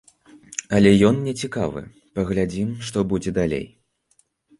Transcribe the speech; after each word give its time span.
Але 0.77 0.93
ён 1.09 1.19
мне 1.25 1.33
цікавы, 1.43 1.83
паглядзім, 2.19 2.71
што 2.87 3.05
будзе 3.13 3.35
далей. 3.39 3.63